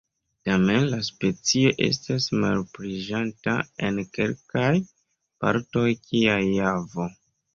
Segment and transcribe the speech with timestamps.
[0.47, 3.53] Tamen la specio estas malpliiĝanta
[3.89, 4.73] en kelkaj
[5.45, 7.07] partoj kiaj Javo.